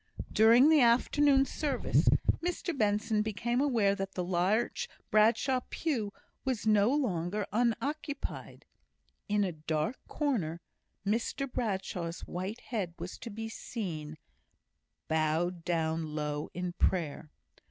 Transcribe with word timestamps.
During 0.31 0.69
the 0.69 0.81
afternoon 0.81 1.45
service, 1.45 2.09
Mr 2.43 2.75
Benson 2.75 3.21
became 3.21 3.61
aware 3.61 3.93
that 3.93 4.13
the 4.13 4.23
large 4.23 4.89
Bradshaw 5.11 5.61
pew 5.69 6.11
was 6.43 6.65
no 6.65 6.89
longer 6.89 7.45
unoccupied. 7.51 8.65
In 9.29 9.43
a 9.43 9.51
dark 9.51 9.99
corner 10.07 10.59
Mr 11.05 11.45
Bradshaw's 11.47 12.21
white 12.21 12.61
head 12.61 12.95
was 12.97 13.19
to 13.19 13.29
be 13.29 13.47
seen, 13.47 14.17
bowed 15.07 15.63
down 15.63 16.15
low 16.15 16.49
in 16.55 16.73
prayer. 16.73 17.29